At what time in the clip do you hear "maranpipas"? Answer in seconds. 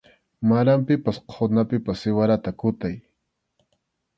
0.51-1.19